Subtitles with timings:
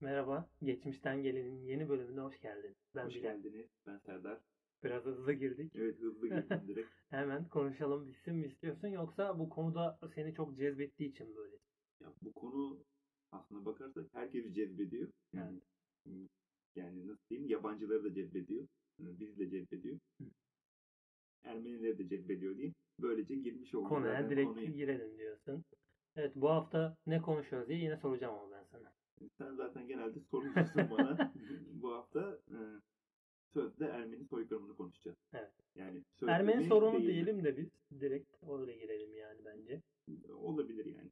[0.00, 2.76] Merhaba, Geçmişten Gelen'in yeni bölümüne hoş geldin.
[2.94, 3.22] Ben Hoş Bilal.
[3.22, 3.66] geldiniz.
[3.86, 4.40] Ben Serdar.
[4.84, 5.72] Biraz hızlı girdik.
[5.74, 6.88] Evet hızlı girdim direkt.
[7.10, 11.56] Hemen konuşalım bitsin mi istiyorsun yoksa bu konuda seni çok cezbettiği için böyle.
[12.00, 12.84] Ya bu konu
[13.32, 15.08] aslına bakarsak herkesi cezbediyor.
[15.32, 15.60] Yani,
[16.76, 18.66] yani nasıl diyeyim yabancıları da cezbediyor.
[18.98, 19.98] Bizi de cezbediyor.
[20.20, 20.24] Hı.
[21.42, 22.74] Ermenileri de cezbediyor diyeyim.
[23.00, 23.88] Böylece girmiş olduk.
[23.88, 24.66] Konuya direkt konuya.
[24.70, 25.64] girelim diyorsun.
[26.16, 28.49] Evet bu hafta ne konuşuyoruz diye yine soracağım sana.
[29.38, 31.32] Sen zaten genelde soruyorsun bana.
[31.82, 32.58] bu hafta e,
[33.52, 35.18] sözde Ermeni soykırımını konuşacağız.
[35.32, 35.52] Evet.
[35.74, 37.68] Yani Ermeni sorunu değil diyelim de biz
[38.00, 39.82] direkt oraya girelim yani bence.
[40.32, 41.10] Olabilir yani.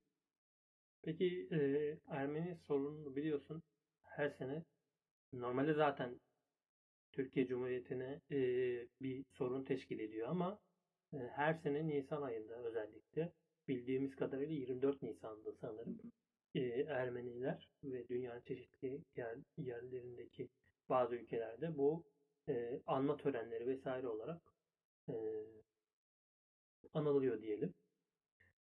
[1.02, 1.58] Peki e,
[2.06, 3.62] Ermeni sorununu biliyorsun
[4.02, 4.64] her sene
[5.32, 6.20] normalde zaten
[7.12, 8.38] Türkiye Cumhuriyeti'ne e,
[9.00, 10.58] bir sorun teşkil ediyor ama
[11.12, 13.32] e, her sene Nisan ayında özellikle
[13.69, 15.98] bildiğimiz kadarıyla 24 Nisan'da sanırım
[16.54, 20.48] e, Ermeniler ve dünyanın çeşitli yer, yerlerindeki
[20.88, 22.04] bazı ülkelerde bu
[22.48, 24.42] e, anma törenleri vesaire olarak
[25.08, 25.14] e,
[26.94, 27.75] anılıyor diyelim.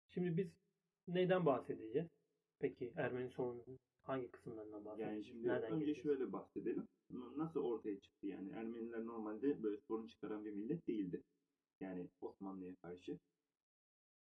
[0.09, 0.47] Şimdi biz
[1.07, 2.07] neyden bahsedeceğiz?
[2.59, 5.16] Peki Ermeni sorununun hangi kısımlarından bahsedeceğiz?
[5.16, 6.03] Yani şimdi Nereden önce geleceğiz?
[6.03, 6.88] şöyle bahsedelim.
[7.38, 8.51] Nasıl ortaya çıktı yani?
[8.51, 11.24] Ermeniler normalde böyle sorun çıkaran bir millet değildi.
[11.79, 13.19] Yani Osmanlı'ya karşı.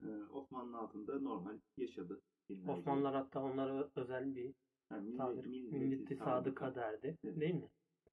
[0.03, 2.20] Ee, Osmanlı altında normal yaşadı.
[2.55, 2.69] Yıl.
[2.69, 4.55] Osmanlılar hatta onlara özel bir
[4.91, 7.19] Yani tabir milleti sadıka derdi.
[7.25, 7.41] Evet.
[7.41, 7.69] Değil mi?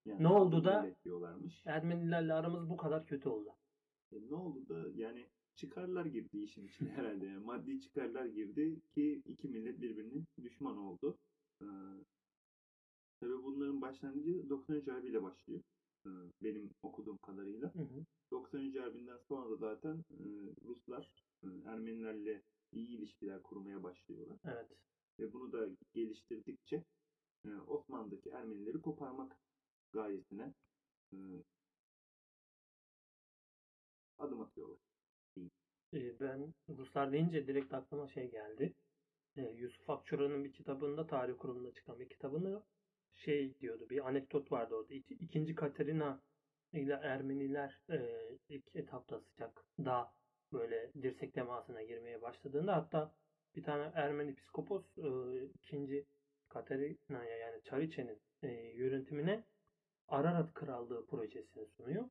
[0.05, 0.89] Yani Ne oldu da-.
[1.65, 3.49] Ermenilerle aramız bu kadar kötü oldu.
[4.11, 7.25] E, ne oldu da yani çıkarlar girdi işin içine herhalde.
[7.25, 11.17] Yani maddi çıkarlar girdi ki iki millet birbirinin düşman oldu.
[11.61, 11.65] Ee,
[13.19, 15.61] tabii bunların başlangıcı 93 Harbi'yle başlıyor.
[16.05, 16.09] Ee,
[16.43, 17.73] benim okuduğum kadarıyla.
[17.73, 18.05] Hı hı.
[18.31, 20.25] 93 Harbi'nden sonra da zaten e,
[20.65, 21.11] Ruslar
[21.43, 24.39] Ermenilerle iyi ilişkiler kurmaya başlıyorlar.
[24.45, 24.71] Evet.
[25.19, 26.83] Ve bunu da geliştirdikçe
[27.45, 29.37] e, Osmanlı'daki Ermenileri koparmak
[29.93, 30.53] gayesine
[31.13, 31.17] e,
[34.19, 34.77] adım atıyorlar.
[35.93, 38.73] Ee, Ben Ruslar deyince direkt aklıma şey geldi.
[39.55, 42.63] Yusuf Akçura'nın bir kitabında tarih kurumunda çıkan bir kitabını
[43.15, 43.89] şey diyordu.
[43.89, 44.93] Bir anekdot vardı orada.
[44.93, 46.21] İki, ikinci Katerina
[46.73, 47.99] ile Ermeniler e,
[48.49, 50.16] ilk etapta sıcak daha
[50.53, 53.15] böyle dirsek temasına girmeye başladığında hatta
[53.55, 56.05] bir tane Ermeni psikopos e, ikinci
[56.49, 59.43] Katerina'ya yani Çariçe'nin e, yönetimine
[60.07, 62.09] Ararat Krallığı projesini sunuyor.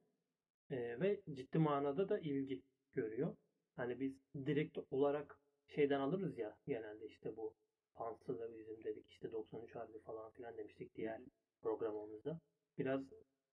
[0.71, 2.63] E, ve ciddi manada da ilgi
[2.93, 3.37] görüyor.
[3.77, 7.55] Hani biz direkt olarak şeyden alırız ya genelde işte bu
[7.95, 11.21] panslivizm dedik işte 93 harbi falan filan demiştik diğer
[11.61, 12.41] programımızda.
[12.79, 13.01] Biraz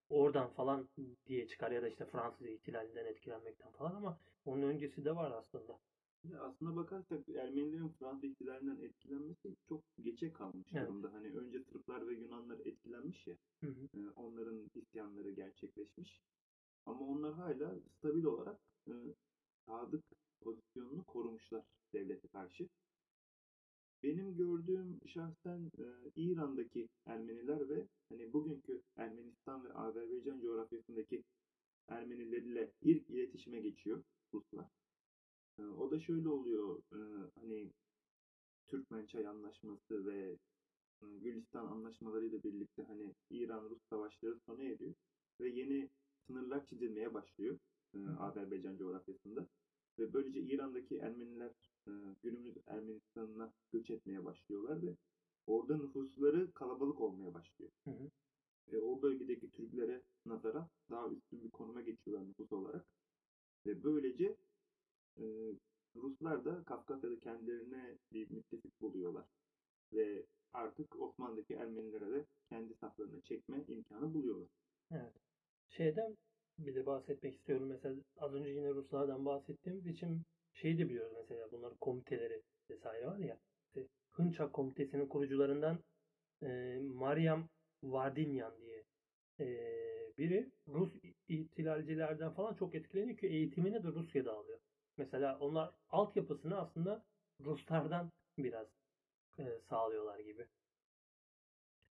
[0.10, 0.88] oradan falan
[1.28, 5.80] diye çıkar ya da işte Fransız ihtilalinden etkilenmekten falan ama onun öncesi de var aslında.
[6.24, 10.88] Ya aslına bakarsak Ermenilerin Fransız ihtilalinden etkilenmesi çok geçe kalmış Evet.
[10.88, 11.14] durumda.
[11.14, 13.36] Hani önce Sırplar ve Yunanlar etkilenmiş ya.
[13.64, 14.00] Hı hı.
[14.00, 16.22] e, onların isyanları gerçekleşmiş.
[16.86, 18.92] Ama onlar hala stabil olarak e,
[19.66, 20.04] sadık
[20.42, 21.64] pozisyonunu korumuşlar
[21.94, 22.68] devlete karşı.
[24.04, 25.84] Benim gördüğüm şahsen e,
[26.16, 31.24] İran'daki Ermeniler ve hani bugünkü Ermenistan ve Azerbaycan coğrafyasındaki
[31.88, 34.04] Ermenilerle ilk iletişime geçiyor
[34.34, 34.66] Ruslar.
[35.60, 36.80] E, o da şöyle oluyor.
[36.92, 37.00] E,
[37.36, 37.72] hani
[38.68, 40.38] Türkmençay Anlaşması ve
[41.02, 44.94] Gülistan anlaşmalarıyla birlikte hani İran-Rus savaşları sona eriyor
[45.40, 45.90] ve yeni
[46.28, 47.60] sınırlar çizilmeye başlıyor
[47.94, 49.48] e, Azerbaycan coğrafyasında.
[50.00, 51.52] Ve böylece İran'daki Ermeniler
[52.24, 54.96] günümüz Ermenistan'ına göç etmeye başlıyorlar ve
[55.48, 57.72] orada nüfusları kalabalık olmaya başlıyor.
[57.84, 58.10] Hı hı.
[58.72, 62.86] Ve o bölgedeki Türklere nazaran daha üstün bir konuma geçiyorlar nüfus olarak.
[63.66, 64.38] Ve böylece
[65.18, 65.24] e,
[65.96, 69.26] Ruslar da Kafkasya'da kendilerine bir müttefik buluyorlar.
[69.94, 74.50] Ve artık Osmanlı'daki Ermenilere de kendi saflarına çekme imkanı buluyorlar.
[74.92, 75.14] Evet.
[75.70, 76.18] Şeyden
[76.58, 77.68] bir de bahsetmek istiyorum.
[77.68, 80.22] Mesela az önce yine Ruslardan bahsettiğimiz için
[80.54, 83.38] şeyi de biliyoruz mesela bunların komiteleri vesaire var ya.
[83.68, 85.80] İşte Hınçak komitesinin kurucularından
[86.44, 87.50] e, Mariam
[87.84, 88.84] Vardinyan diye
[89.40, 89.48] e,
[90.18, 90.94] biri Rus
[91.28, 94.60] ihtilalcilerden falan çok etkileniyor ki eğitimini de Rusya'da alıyor.
[94.98, 97.06] Mesela onlar altyapısını aslında
[97.40, 98.68] Ruslardan biraz
[99.40, 100.48] e, sağlıyorlar gibi.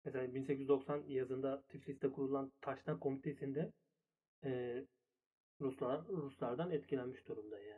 [0.04, 3.72] Mesela 1890 yazında Tiflis'te kurulan Taştan Komitesi'nde
[4.44, 4.84] e,
[5.60, 7.77] Ruslar Ruslardan etkilenmiş durumda yani.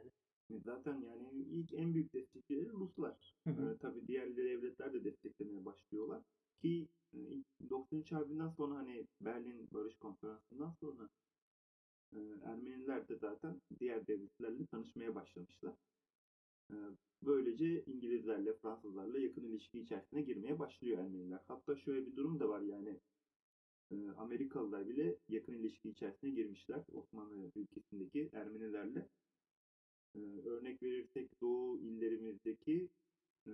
[0.58, 3.34] Zaten yani ilk en büyük destekçileri Ruslar.
[3.44, 3.74] Hı hı.
[3.74, 6.22] Ee, tabii diğer devletler de desteklemeye başlıyorlar.
[6.62, 7.18] Ki e,
[7.70, 11.08] 93 Harbi'nden sonra hani Berlin Barış Konferansı'ndan sonra
[12.12, 15.74] e, Ermeniler de zaten diğer devletlerle tanışmaya başlamışlar.
[16.70, 16.76] E,
[17.22, 21.40] böylece İngilizlerle, Fransızlarla yakın ilişki içerisine girmeye başlıyor Ermeniler.
[21.48, 23.00] Hatta şöyle bir durum da var yani
[23.90, 29.08] e, Amerikalılar bile yakın ilişki içerisine girmişler Osmanlı ülkesindeki Ermenilerle.
[30.16, 32.88] Ee, örnek verirsek Doğu illerimizdeki
[33.46, 33.52] e,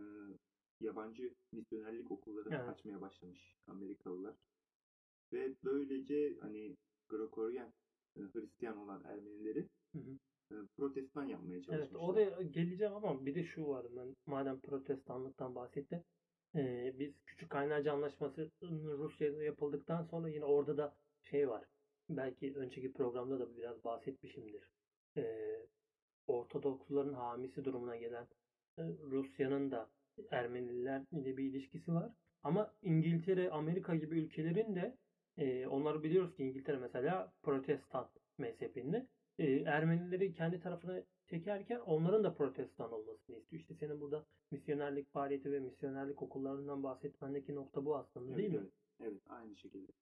[0.80, 2.68] yabancı misyonerlik okullarını Evet.
[2.68, 4.34] açmaya başlamış Amerikalılar.
[5.32, 6.76] Ve böylece hani
[7.08, 7.72] Gregorian
[8.16, 10.18] e, Hristiyan olan Ermenileri Hı hı.
[10.52, 12.00] e, protestan yapmaya Evet çalışmışlar.
[12.00, 16.04] oraya geleceğim ama bir de şu var ben madem protestanlıktan bahsettim.
[16.54, 18.50] Ee, biz Küçük Kaynarca Anlaşması
[18.98, 21.64] Rusya'da yapıldıktan sonra yine orada da şey var.
[22.08, 24.62] Belki önceki programda da biraz bahsetmişimdir.
[25.16, 25.66] Ee,
[26.26, 28.26] Ortodoksların hamisi durumuna gelen
[28.78, 29.88] e, Rusya'nın da
[30.30, 32.12] Ermeniler ile bir ilişkisi var.
[32.42, 34.96] Ama İngiltere, Amerika gibi ülkelerin de
[35.38, 38.08] e, onları biliyoruz ki İngiltere mesela protestan
[38.38, 39.06] mezhebinde
[39.38, 43.60] e, Ermenileri kendi tarafına çekerken onların da protestan olmasını istiyor.
[43.60, 48.68] İşte senin burada misyonerlik faaliyeti ve misyonerlik okullarından bahsetmendeki nokta bu aslında Evet, değil mi?
[49.00, 49.92] evet, aynı şekilde.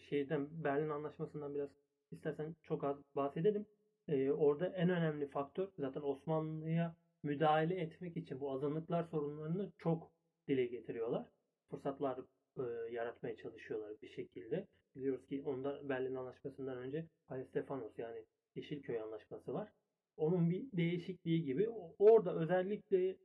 [0.00, 1.70] Şeyden Berlin Anlaşması'ndan biraz
[2.10, 3.66] istersen çok az bahsedelim.
[4.08, 10.12] Ee, orada en önemli faktör zaten Osmanlı'ya müdahale etmek için bu azınlıklar sorunlarını çok
[10.48, 11.26] dile getiriyorlar.
[11.70, 12.18] Fırsatlar
[12.58, 14.66] e, yaratmaya çalışıyorlar bir şekilde.
[14.96, 17.06] Biliyoruz ki onda Berlin Anlaşması'ndan önce
[17.48, 18.24] Stefanos yani
[18.54, 19.72] Yeşilköy Anlaşması var.
[20.16, 21.68] Onun bir değişikliği gibi
[21.98, 23.16] orada özellikle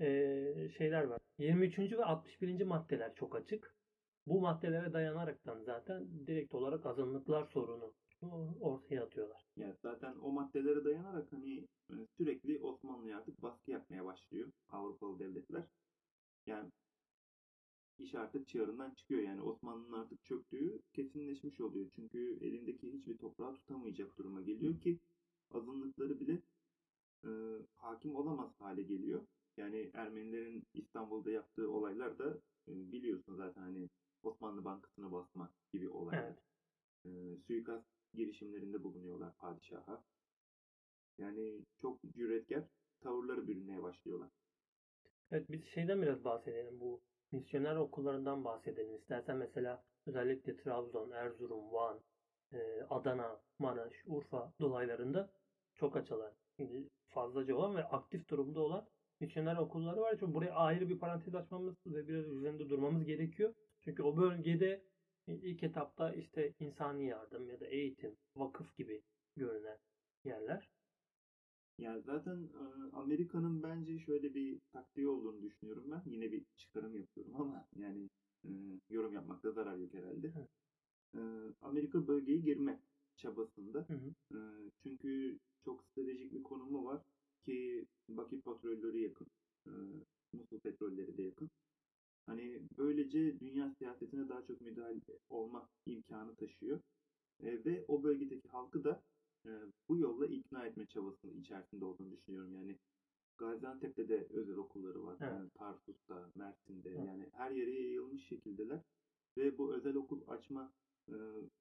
[0.00, 1.20] e, şeyler var.
[1.38, 1.78] 23.
[1.78, 2.62] ve 61.
[2.64, 3.74] maddeler çok açık.
[4.26, 7.94] Bu maddelere dayanaraktan zaten direkt olarak azınlıklar sorunu
[8.60, 9.42] ortaya atıyorlar.
[9.56, 9.73] Yani
[10.64, 15.64] maddelere dayanarak hani e, sürekli Osmanlı'ya artık baskı yapmaya başlıyor Avrupalı devletler.
[16.46, 16.70] Yani
[17.98, 19.22] iş artık çığırından çıkıyor.
[19.22, 21.90] Yani Osmanlı'nın artık çöktüğü kesinleşmiş oluyor.
[21.94, 24.98] Çünkü elindeki hiçbir toprağı tutamayacak duruma geliyor ki
[25.50, 26.42] azınlıkları bile
[27.24, 27.30] e,
[27.76, 29.26] hakim olamaz hale geliyor.
[29.56, 33.90] Yani Ermenilerin İstanbul'da yaptığı olaylar da e, biliyorsun zaten hani
[34.22, 36.36] Osmanlı Bankası'na basmak gibi olaylar.
[37.04, 37.36] Evet.
[37.36, 40.04] E, suikast girişimlerinde bulunuyorlar padişaha.
[41.18, 42.64] Yani çok cüretkar
[43.00, 44.30] tavırları bürünmeye başlıyorlar.
[45.30, 46.80] Evet biz şeyden biraz bahsedelim.
[46.80, 47.00] Bu
[47.32, 48.96] misyoner okullarından bahsedelim.
[48.96, 52.00] İstersen mesela özellikle Trabzon, Erzurum, Van,
[52.52, 55.30] e, Adana, Maraş, Urfa dolaylarında
[55.74, 56.32] çok açılan,
[57.08, 58.88] fazlaca olan ve aktif durumda olan
[59.20, 60.16] misyoner okulları var.
[60.20, 63.54] Çünkü buraya ayrı bir parantez açmamız ve biraz üzerinde durmamız gerekiyor.
[63.80, 64.84] Çünkü o bölgede
[65.28, 69.02] ilk etapta işte insani yardım ya da eğitim, vakıf gibi
[69.36, 69.78] görünen
[70.24, 70.73] yerler.
[71.78, 76.02] Yani zaten e, Amerika'nın bence şöyle bir taktiği olduğunu düşünüyorum ben.
[76.06, 78.08] Yine bir çıkarım yapıyorum ama yani
[78.44, 78.50] e,
[78.90, 80.32] yorum yapmakta zarar yok herhalde.
[81.14, 81.20] E,
[81.60, 82.80] Amerika bölgeye girme
[83.16, 83.86] çabasında.
[83.88, 84.70] Hı hı.
[84.82, 87.02] Çünkü çok stratejik bir konumu var
[87.44, 89.26] ki Bakü petrolleri yakın.
[90.32, 91.50] Musul petrolleri de yakın.
[92.26, 96.80] Hani böylece dünya siyasetine daha çok müdahale olma imkanı taşıyor.
[97.40, 99.02] Ve o bölgedeki halkı da
[99.46, 99.50] e,
[99.88, 102.54] bu yolla ikna etme çabasının içerisinde olduğunu düşünüyorum.
[102.54, 102.78] Yani
[103.38, 105.16] Gaziantep'te de özel okulları var.
[105.20, 105.32] Evet.
[105.32, 107.06] Yani Tarsus'ta, Mersin'de Evet.
[107.06, 108.80] yani her yere yayılmış şekildeler.
[109.36, 110.72] Ve bu özel okul açma
[111.08, 111.16] e,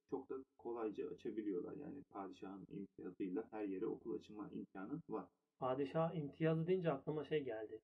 [0.10, 1.76] çok da kolayca açabiliyorlar.
[1.76, 5.28] Yani padişahın imtiyazıyla her yere okul açma imkanı var.
[5.60, 7.82] Padişah imtiyazı deyince aklıma şey geldi.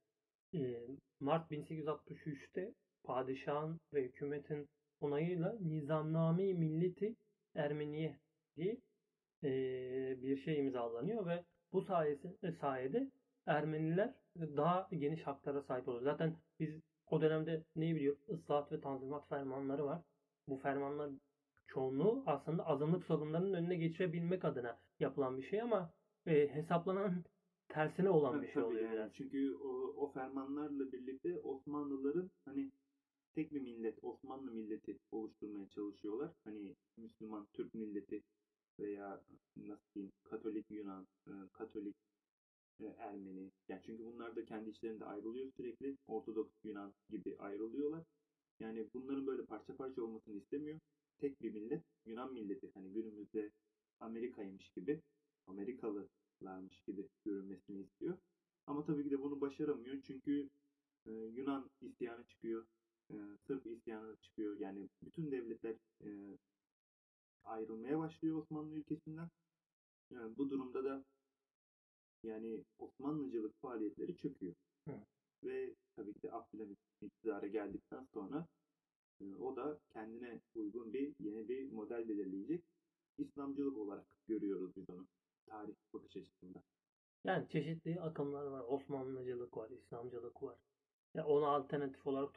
[0.53, 0.87] Ee,
[1.19, 4.67] Mart 1863'te padişahın ve hükümetin
[4.99, 7.15] onayıyla Nizamname-i Milleti
[7.55, 8.19] Ermeniye
[8.57, 8.77] diye
[10.24, 11.43] bir şey imzalanıyor ve
[11.74, 13.12] bu sayesinde sayede
[13.46, 16.03] Ermeniler daha geniş haklara sahip oluyor.
[16.03, 18.19] Zaten biz o dönemde neyi biliyoruz?
[18.29, 20.01] Islahat ve tanzimat fermanları var.
[20.48, 21.12] Bu fermanlar
[21.67, 25.93] çoğunluğu aslında azınlık sorunlarının önüne geçirebilmek adına yapılan bir şey ama
[26.25, 27.24] e, hesaplanan
[27.69, 28.93] tersine olan Ha, bir şey tabii oluyor yani.
[28.93, 29.13] biraz.
[29.13, 29.67] Çünkü o,
[29.98, 32.72] o fermanlarla birlikte Osmanlıların hani
[33.36, 36.31] tek bir millet, Osmanlı milleti oluşturmaya çalışıyorlar.
[36.43, 38.24] Hani Müslüman Türk milleti
[38.79, 39.21] veya
[39.57, 41.07] nasıl diyeyim Katolik Yunan,
[41.53, 41.95] Katolik
[42.98, 43.51] Ermeni.
[43.67, 45.98] Yani çünkü bunlar da kendi içlerinde ayrılıyor sürekli.
[46.07, 48.03] Ortodoks Yunan gibi ayrılıyorlar.
[48.59, 50.79] Yani bunların böyle parça parça olmasını istemiyor.
[51.17, 52.71] Tek bir millet, Yunan milleti.
[52.74, 53.51] Hani günümüzde
[54.00, 55.01] Amerika'ymış gibi,
[55.48, 58.17] Amerikalılarmış gibi görünmesini istiyor.
[58.67, 60.01] Ama tabii ki de bunu başaramıyor.
[60.01, 60.50] Çünkü
[61.05, 62.65] Yunan isyanı çıkıyor.
[63.48, 64.59] Sırp isyanı çıkıyor.
[64.59, 65.75] Yani bütün devletler
[67.43, 69.29] ayrılmaya başlıyor Osmanlı ülkesinden.
[70.12, 71.03] Yani bu durumda da
[72.24, 74.55] yani Osmanlıcılık faaliyetleri çöküyor.
[74.88, 74.96] Hı.
[75.43, 78.48] Ve tabii ki Abdülhamit iktidara geldikten sonra
[79.22, 82.63] e, o da kendine uygun bir yeni bir model belirleyecek.
[83.17, 85.08] İslamcılık olarak görüyoruz biz onu.
[85.46, 86.63] Tarih bakış açısından.
[87.24, 88.63] Yani çeşitli akımlar var.
[88.67, 90.58] Osmanlıcılık var, İslamcılık var.
[91.13, 92.34] Ya ona alternatif olarak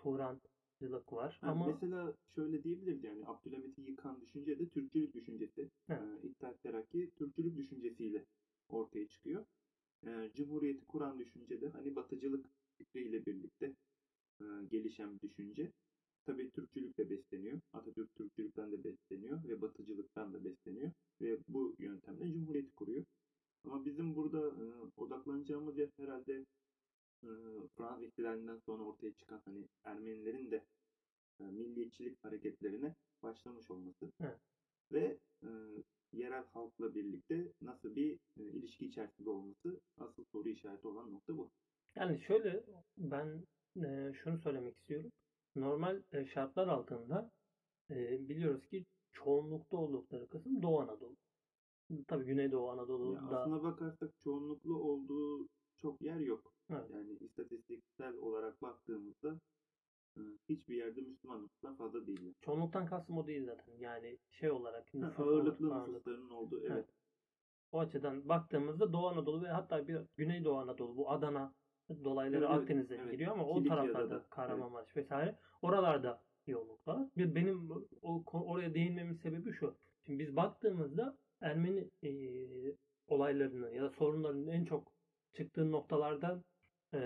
[0.83, 1.39] Turancılık var.
[1.41, 5.71] Ha, Ama Mesela şöyle diyebiliriz yani Abdülhamit'i yıkan düşünce de Türkçülük düşüncesi.
[5.89, 6.01] Evet.
[6.25, 8.25] Ee, İttihat Terakki Türkçülük düşüncesiyle
[8.69, 9.45] ortaya çıkıyor.
[10.07, 12.47] Ee, Cumhuriyeti kuran düşünce de hani batıcılık
[12.79, 13.67] fikriyle birlikte
[14.41, 15.73] e, gelişen bir düşünce.
[16.27, 17.61] Tabii Türkçülükle besleniyor.
[17.73, 20.91] Atatürk Türkçülükten de besleniyor ve batıcılıktan da besleniyor.
[21.21, 23.05] Ve bu yöntemle Cumhuriyeti kuruyor.
[23.65, 24.65] Ama bizim burada e,
[24.97, 26.45] odaklanacağımız yer herhalde
[27.23, 27.29] e,
[27.77, 30.65] Fransız ihtilalinden sonra ortaya çıkan hani Ermenilerin de
[31.41, 34.39] e, milliyetçilik hareketlerine başlamış olması Evet.
[34.93, 35.49] ve e,
[36.13, 41.51] yerel halkla birlikte nasıl bir e, ilişki içerisinde olması asıl soru işareti olan nokta bu.
[41.97, 42.65] yani şöyle
[42.97, 43.47] ben
[43.85, 45.11] e, şunu söylemek istiyorum.
[45.57, 47.31] Normal e, şartlar altında
[47.91, 51.17] e, biliyoruz ki çoğunlukta oldukları kısım Doğu Anadolu.
[52.09, 55.49] Tabii Güneydoğu Ya Anadolu'da aslına bakarsak çoğunluklu olduğu
[55.83, 56.55] çok yer yok.
[56.71, 56.91] Evet.
[56.91, 59.41] Yani istatistiksel olarak baktığımızda
[60.49, 62.33] hiçbir yerde Müslüman nüfustan fazla değiller.
[62.41, 63.73] çoğunluktan kastım o değil zaten.
[63.79, 65.95] Yani şey olarak Ha, nüfus ağırlıklı olarak, ağırlık.
[66.07, 66.71] nüfusların olduğu evet.
[66.73, 66.89] Evet.
[67.73, 71.55] O açıdan baktığımızda Doğu Anadolu ve hatta bir Güneydoğu Anadolu bu Adana
[72.05, 73.13] dolayları Evet, evet, Akdeniz'e evet.
[73.13, 74.31] giriyor ama o Kilikya'da taraflarda da, evet.
[74.31, 77.09] Kahramanmaraş vesaire oralarda yoğunluk var.
[77.17, 77.71] Bir benim
[78.03, 79.77] o, oraya değinmemin sebebi şu.
[80.07, 82.11] Şimdi biz baktığımızda Ermeni e,
[83.07, 84.93] olaylarının ya da sorunlarının en çok
[85.33, 86.45] çıktığı noktalardan
[86.95, 86.99] e,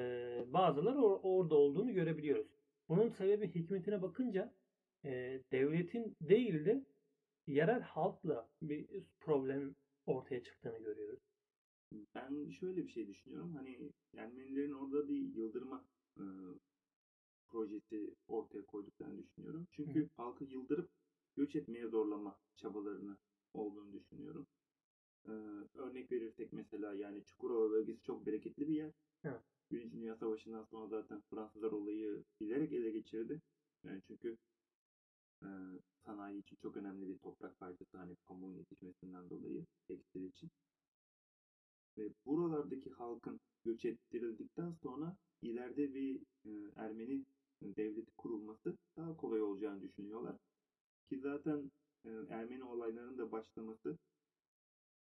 [0.52, 2.46] bazıları or- orada olduğunu görebiliyoruz.
[2.88, 4.54] Bunun sebebi hikmetine bakınca
[5.04, 6.84] e, devletin değil de
[7.46, 9.74] yerel halkla bir problem
[10.06, 11.20] ortaya çıktığını görüyoruz.
[12.14, 13.54] Ben şöyle bir şey düşünüyorum.
[13.54, 15.84] Hani Ermenilerin orada bir yıldırma
[16.16, 16.24] e,
[17.48, 19.66] projesi ortaya koyduklarını düşünüyorum.
[19.72, 20.90] Çünkü halkı yıldırıp
[21.36, 23.16] göç etmeye zorlama çabalarını
[23.54, 24.46] olduğunu düşünüyorum.
[25.26, 25.32] E,
[25.74, 28.92] örnek verirsek mesela yani Çukurova bölgesi çok bereketli bir yer.
[29.24, 29.40] Evet.
[29.70, 33.40] Birinci Dünya Savaşı'ndan sonra zaten Fransızlar olayı bilerek ele geçirdi.
[33.84, 34.36] Yani çünkü
[35.42, 35.48] e,
[36.04, 40.50] sanayi için çok önemli bir toprak parçası hani pamuğun yetişmesinden dolayı tekstil için.
[41.98, 47.24] Ve buralardaki halkın göç ettirildikten sonra ileride bir e, Ermeni
[47.62, 50.36] devleti kurulması daha kolay olacağını düşünüyorlar.
[51.08, 51.70] Ki zaten
[52.04, 53.98] e, Ermeni olaylarının da başlaması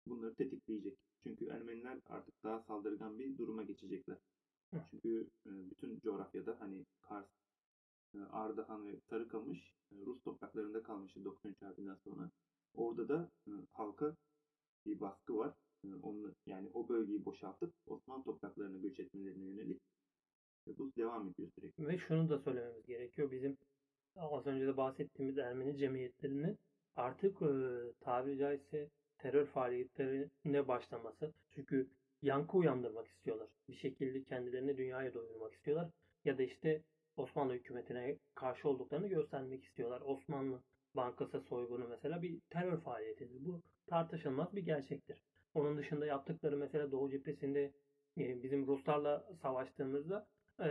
[0.06, 0.98] bunları tetikleyecek.
[1.22, 4.18] Çünkü Ermeniler artık daha saldırgan bir duruma geçecekler.
[4.70, 4.80] Hı.
[4.90, 7.28] Çünkü e, bütün coğrafyada hani Kars,
[8.14, 12.30] e, Ardahan ve Sarıkamış e, Rus topraklarında kalmıştı 93 Harbi'nden sonra.
[12.74, 13.30] Orada da
[13.72, 14.16] halka
[14.86, 15.54] bir baskı var.
[16.02, 19.82] Onu, yani o bölgeyi boşaltıp Osmanlı topraklarına göç etmelerine yönelik.
[20.66, 21.86] Bu devam ediyor sürekli.
[21.86, 23.30] Ve şunu da söylememiz gerekiyor.
[23.30, 23.56] Bizim
[24.16, 26.58] az önce de bahsettiğimiz Ermeni cemiyetlerinin
[26.96, 27.52] artık e,
[28.00, 28.90] tabiri caizse
[29.24, 31.32] terör faaliyetlerine başlaması.
[31.50, 31.90] Çünkü
[32.22, 33.48] yankı uyandırmak istiyorlar.
[33.68, 35.90] Bir şekilde kendilerini dünyaya doyurmak istiyorlar.
[36.24, 36.82] Ya da işte
[37.16, 40.00] Osmanlı hükümetine karşı olduklarını göstermek istiyorlar.
[40.00, 40.62] Osmanlı
[40.94, 43.44] Bankası soygunu mesela bir terör faaliyetidir.
[43.44, 45.18] Bu tartışılmaz bir gerçektir.
[45.54, 47.72] Onun dışında yaptıkları mesela Doğu cephesinde
[48.18, 50.26] e, bizim Ruslarla savaştığımızda
[50.60, 50.68] e,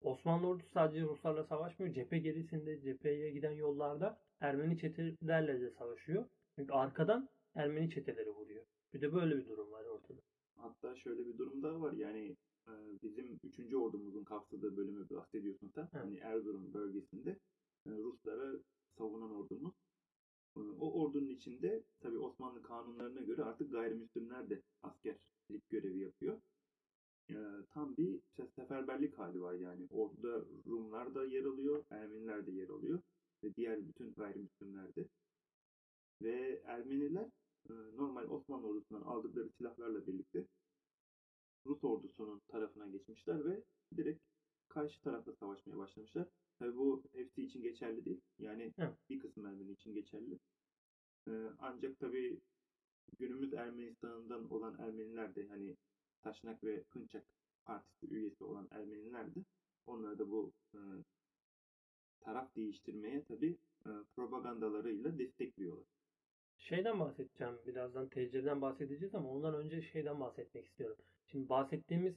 [0.00, 1.94] Osmanlı ordusu sadece Ruslarla savaşmıyor.
[1.94, 6.24] Cephe gerisinde, cepheye giden yollarda Ermeni çetelerle de savaşıyor.
[6.56, 8.64] Çünkü arkadan Ermeni çeteleri vuruyor.
[8.94, 10.20] Bir de böyle bir durum var ortada.
[10.56, 11.92] Hatta şöyle bir durum daha var.
[11.92, 12.36] Yani
[12.68, 12.72] e,
[13.02, 13.74] bizim 3.
[13.74, 15.88] ordumuzun kapsadığı bölümü bahsediyorsun sen.
[15.92, 16.04] Evet.
[16.04, 17.30] Hani Erzurum bölgesinde
[17.86, 18.52] e, Ruslara
[18.98, 19.74] savunan ordumuz.
[20.56, 26.40] E, O ordunun içinde tabii Osmanlı kanunlarına göre artık gayrimüslimler de askerlik görevi yapıyor.
[27.70, 29.86] Tam bir se- seferberlik hali var yani.
[29.90, 33.00] Orada Rumlar da yer alıyor, Ermeniler de yer alıyor
[33.44, 35.08] ve diğer bütün gayrimüslimler de.
[36.76, 37.30] Ermeniler
[37.70, 40.46] e, normal Osmanlı ordusundan aldıkları silahlarla birlikte
[41.66, 43.64] Rus ordusunun tarafına geçmişler ve
[43.96, 44.22] direkt
[44.68, 46.28] karşı tarafla savaşmaya başlamışlar.
[46.58, 48.20] Tabi bu hepsi için geçerli değil.
[48.38, 48.94] Yani Evet.
[49.10, 50.38] bir kısım Ermeni için geçerli.
[51.28, 52.40] E, ancak tabi
[53.18, 55.76] günümüz Ermenistan'dan olan Ermeniler de hani
[56.22, 57.24] Taşnak ve Kınçak
[57.64, 59.44] partisi üyesi olan Ermeniler de
[59.86, 60.78] onlar da bu e,
[62.20, 65.95] taraf değiştirmeye tabi e, propagandalarıyla destekliyorlar.
[66.58, 67.54] Şeyden bahsedeceğim.
[67.66, 70.96] Birazdan TC'den bahsedeceğiz ama ondan önce şeyden bahsetmek istiyorum.
[71.26, 72.14] Şimdi bahsettiğimiz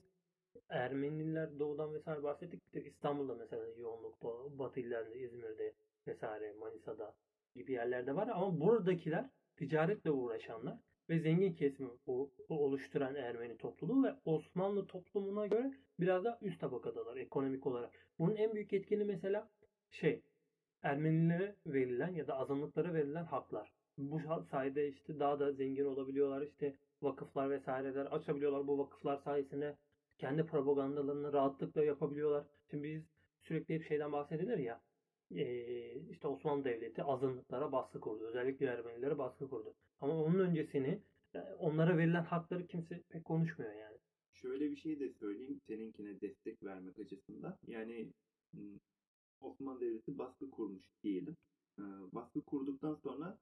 [0.69, 2.73] Ermeniler doğudan vesaire bahsettik.
[2.73, 4.27] De İstanbul'da mesela yoğunlukta,
[4.59, 5.73] Batı illerinde, İzmir'de
[6.07, 7.15] vesaire, Manisa'da
[7.55, 8.27] gibi yerlerde var.
[8.27, 10.77] Ama buradakiler ticaretle uğraşanlar
[11.09, 16.59] ve zengin kesimi o- o oluşturan Ermeni topluluğu ve Osmanlı toplumuna göre biraz daha üst
[16.59, 17.91] tabakadalar ekonomik olarak.
[18.19, 19.49] Bunun en büyük etkeni mesela
[19.89, 20.21] şey
[20.83, 23.78] Ermenilere verilen ya da azınlıklara verilen haklar.
[23.99, 24.19] Bu
[24.51, 26.41] sayede işte daha da zengin olabiliyorlar.
[26.41, 28.67] İşte vakıflar vesaireler açabiliyorlar.
[28.67, 29.77] Bu vakıflar sayesinde
[30.17, 32.45] kendi propagandalarını rahatlıkla yapabiliyorlar.
[32.71, 33.03] Şimdi biz
[33.41, 34.81] sürekli hep şeyden bahsedilir ya
[36.09, 38.23] işte Osmanlı Devleti azınlıklara baskı kurdu.
[38.23, 39.73] Özellikle Ermenilere baskı kurdu.
[39.99, 41.01] Ama onun öncesini
[41.33, 43.97] e, onlara verilen hakları kimse pek konuşmuyor yani.
[44.33, 47.57] Şöyle bir şey de söyleyeyim seninkine destek vermek açısından.
[47.67, 48.13] Yani
[49.41, 51.37] Osmanlı Devleti baskı kurmuş diyelim.
[52.13, 53.37] Baskı kurduktan sonra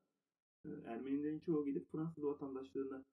[0.85, 3.05] Ermenilerin çoğu gidip Fransız vatandaşlığını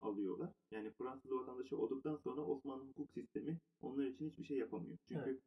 [0.00, 0.52] alıyorlar.
[0.70, 4.98] Yani Fransız vatandaşı olduktan sonra Osmanlı hukuk sistemi onlar için hiçbir şey yapamıyor.
[5.08, 5.40] Çünkü Evet.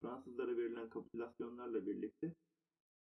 [0.00, 2.34] Fransızlara verilen kapitülasyonlarla birlikte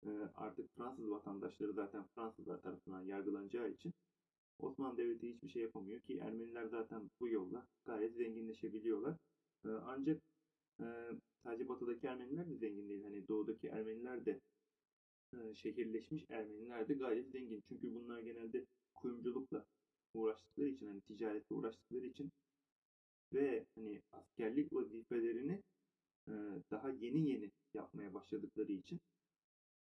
[0.05, 3.93] e, artık Fransız vatandaşları zaten Fransızlar tarafından yargılanacağı için
[4.59, 9.17] Osmanlı Devleti hiçbir şey yapamıyor ki Ermeniler zaten bu yolla gayet zenginleşebiliyorlar.
[9.65, 10.21] Ee, ancak
[10.79, 10.85] e,
[11.43, 13.03] sadece batıdaki Ermeniler de zengin değil.
[13.03, 14.39] Hani doğudaki Ermeniler de e,
[15.55, 17.63] şehirleşmiş Ermeniler de gayet zengin.
[17.67, 19.65] Çünkü bunlar genelde kuyumculukla
[20.13, 22.31] uğraştıkları için hani ticaretle uğraştıkları için
[23.33, 25.63] ve hani askerlik vazifelerini
[26.27, 26.33] e,
[26.71, 28.99] daha yeni yeni yapmaya başladıkları için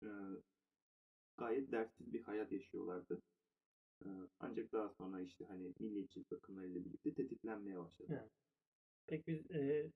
[0.03, 0.07] e,
[1.37, 3.21] gayet dertsiz bir hayat yaşıyorlardı.
[4.05, 8.29] Ee, Ancak daha sonra işte hani milliyetçilik akımlarıyla birlikte tetiklenmeye başladı.
[9.07, 9.91] Peki biz e,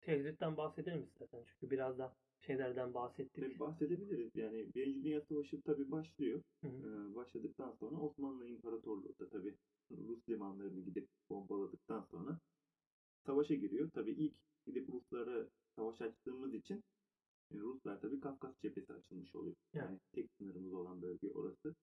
[0.00, 1.44] Tevhid'den bahsedelim istersen.
[1.46, 3.44] Çünkü biraz da şeylerden bahsettik.
[3.44, 4.36] Tabii bahsedebiliriz.
[4.36, 6.42] Yani Birinci Dünya Savaşı tabii başlıyor.
[6.60, 7.10] Hı hı.
[7.10, 9.54] Ee, başladıktan sonra Osmanlı İmparatorluğu da tabii
[9.90, 12.38] Rus limanlarını gidip bombaladıktan sonra
[13.26, 13.90] savaşa giriyor.
[13.94, 14.34] Tabii ilk
[14.66, 16.84] gidip Ruslara savaş açtığımız için
[17.50, 19.56] e, Ruslar tabii Kafkas cephesi açılmış oluyor.
[19.74, 19.84] Evet.
[19.84, 21.74] Yani tek sınırımız olan bölge orası.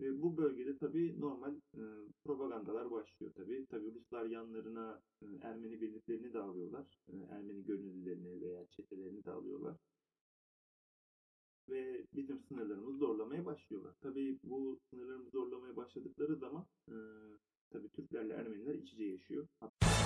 [0.00, 1.82] Ve bu bölgede tabii normal e,
[2.24, 3.66] propagandalar başlıyor tabii.
[3.66, 6.86] Tabii Ruslar yanlarına e, Ermeni birliklerini de alıyorlar.
[7.08, 9.76] E, Ermeni gönüllülerini veya çetelerini de alıyorlar.
[11.68, 13.94] Ve bizim sınırlarımızı zorlamaya başlıyorlar.
[14.00, 16.96] Tabii bu sınırlarımızı zorlamaya başladıkları zaman e,
[17.70, 19.48] tabii Türklerle Ermeniler iç içe yaşıyor.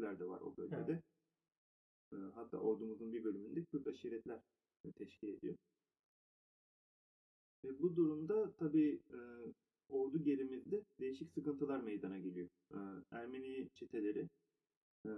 [0.00, 1.02] Kürtler de var o bölgede.
[2.12, 4.40] E, hatta ordumuzun bir bölümünde Kürt aşiretler
[4.96, 5.56] teşkil ediyor.
[7.64, 9.18] Ve bu durumda tabii e,
[9.88, 12.48] ordu gerimizde değişik sıkıntılar meydana geliyor.
[12.70, 12.78] E,
[13.10, 14.28] Ermeni çeteleri
[15.06, 15.10] e,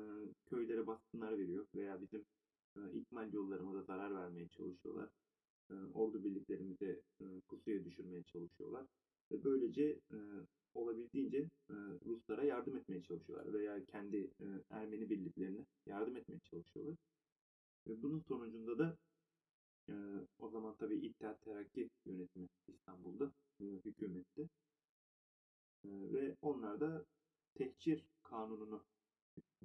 [0.46, 2.24] köylere baskınlar veriyor veya bizim
[2.76, 5.10] e, ikmal yollarımıza zarar vermeye çalışıyorlar.
[5.70, 8.86] E, ordu birliklerimize e, pusuya düşürmeye çalışıyorlar.
[9.30, 10.18] Ve böylece e,
[10.74, 11.38] olabildiğince
[11.70, 11.74] e,
[12.06, 16.96] Ruslara yardım etmeye çalışıyorlar veya kendi e, Ermeni birliklerine yardım etmeye çalışıyorlar.
[17.88, 18.96] Ve bunun sonucunda da
[19.88, 19.94] e,
[20.38, 24.42] o zaman tabii İttihat Terakki yönetimi İstanbul'da e, hükümette.
[25.84, 27.04] E, ve onlar da
[27.54, 28.84] tehcir kanununu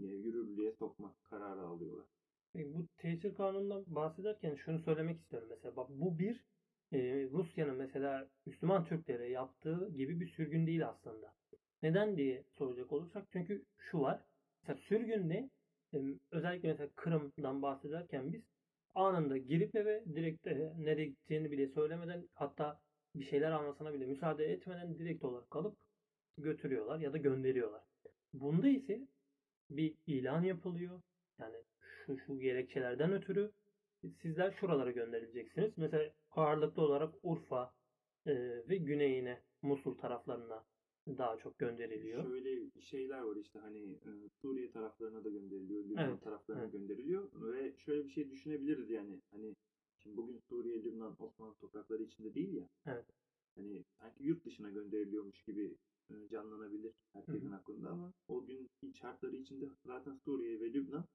[0.02, 2.06] e, yürürlüğe sokma kararı alıyorlar.
[2.56, 5.76] E, Bu tesir kanunundan bahsederken şunu söylemek istiyorum mesela.
[5.76, 6.46] Bak bu bir
[6.92, 11.34] e, Rusya'nın mesela Müslüman Türklere yaptığı gibi bir sürgün değil aslında.
[11.84, 14.22] Neden diye soracak olursak çünkü şu var.
[14.62, 15.50] Mesela sürgün ne?
[15.94, 15.98] E,
[16.32, 18.42] özellikle mesela Kırım'dan bahsederken biz
[18.96, 22.80] anında girip eve direkt e, nereye gideceğini bile söylemeden hatta
[23.16, 25.78] bir şeyler almasına bile müsaade etmeden direkt olarak alıp
[26.38, 27.82] götürüyorlar ya da gönderiyorlar.
[28.34, 29.08] Bunda ise
[29.70, 31.02] bir ilan yapılıyor.
[31.40, 31.56] Yani
[32.06, 33.52] şu şu gerekçelerden ötürü
[34.22, 35.78] sizler şuralara gönderileceksiniz.
[35.78, 37.74] Mesela ağırlıklı olarak Urfa
[38.26, 38.34] e,
[38.70, 40.64] ve güneyine Musul taraflarına
[41.08, 42.24] daha çok gönderiliyor.
[42.24, 46.74] Şöyle şeyler var işte hani e, Suriye taraflarına da gönderiliyor, Lübnan Evet, taraflarına evet.
[46.74, 49.56] gönderiliyor ve şöyle bir şey düşünebiliriz yani hani
[50.04, 52.68] şimdi bugün Suriye, Lübnan, Osmanlı toprakları içinde değil ya.
[52.86, 53.06] Evet.
[53.56, 55.78] Hani sanki yurt dışına gönderiliyormuş gibi
[56.10, 61.06] e, canlanabilir herkesin Hı aklında ama o gün şartları içinde zaten Suriye ve Lübnan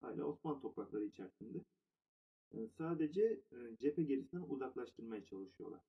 [0.00, 1.58] hala Osmanlı toprakları içerisinde.
[2.78, 3.40] Sadece
[3.80, 5.80] cephe gerisinden uzaklaştırmaya çalışıyorlar.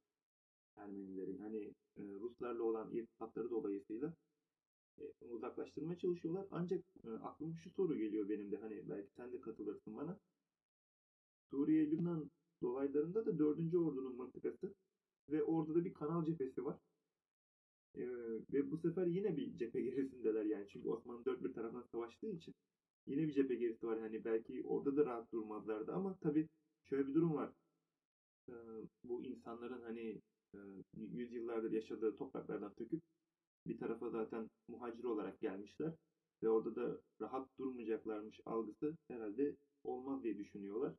[0.75, 4.13] Ermenilerin hani Ruslarla olan irtibatları dolayısıyla
[5.21, 6.47] uzaklaştırmaya çalışıyorlar.
[6.51, 6.83] Ancak
[7.23, 10.19] aklıma şu soru geliyor benim de hani belki sen de katılırsın bana.
[11.49, 13.75] Suriye Lübnan dolaylarında da 4.
[13.75, 14.73] Ordu'nun mıntıkası
[15.29, 16.79] ve orada da bir kanal cephesi var.
[17.95, 18.03] E,
[18.53, 22.55] ve bu sefer yine bir cephe gerisindeler yani çünkü Osmanlı dört bir taraftan savaştığı için
[23.07, 23.99] yine bir cephe gerisi var.
[23.99, 26.47] Hani belki orada da rahat durmazlardı ama tabii
[26.83, 27.51] şöyle bir durum var.
[29.03, 30.21] Bu insanların hani
[30.93, 33.01] yüzyıllardır yaşadığı topraklardan söküp
[33.67, 35.93] bir tarafa zaten muhacir olarak gelmişler
[36.43, 40.93] ve orada da rahat durmayacaklarmış algısı herhalde olmaz diye düşünüyorlar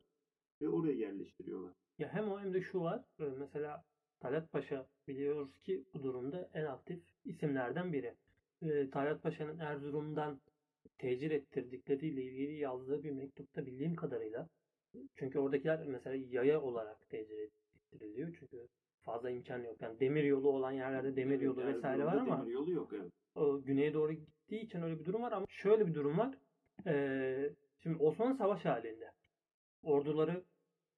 [0.62, 1.72] ve oraya yerleştiriyorlar.
[1.98, 3.04] Ya hem o hem de şu var.
[3.38, 3.84] Mesela
[4.20, 8.14] Talat Paşa biliyoruz ki bu durumda en aktif isimlerden biri.
[8.62, 10.40] E, Talat Paşa'nın Erzurum'dan
[10.98, 14.48] tecir ettirdikleriyle ilgili yazdığı bir mektupta bildiğim kadarıyla
[15.14, 18.36] çünkü oradakiler mesela yaya olarak tecir ettiriliyor.
[18.38, 18.68] Çünkü
[19.02, 19.82] fazla imkan yok.
[19.82, 23.12] Yani demir yolu olan yerlerde demir yolu Evet, vesaire var ama demir yolu yok evet.
[23.66, 26.34] güneye doğru gittiği için öyle bir durum var ama şöyle bir durum var.
[26.86, 27.50] Ee,
[27.82, 29.10] şimdi Osmanlı savaş halinde.
[29.82, 30.44] Orduları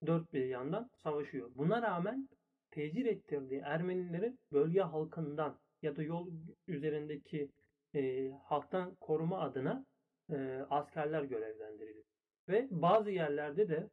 [0.06, 1.50] dört bir yandan savaşıyor.
[1.54, 2.28] Buna rağmen
[2.70, 6.30] tecir ettirdiği Ermenilerin bölge halkından ya da yol
[6.66, 7.50] üzerindeki
[7.96, 9.86] e, halktan koruma adına
[10.30, 12.04] e, askerler görevlendiriliyor.
[12.48, 13.90] Ve bazı yerlerde de